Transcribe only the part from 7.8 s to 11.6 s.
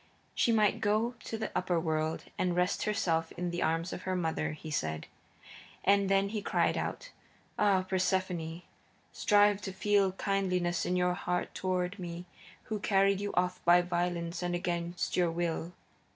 Persephone, strive to feel kindliness in your heart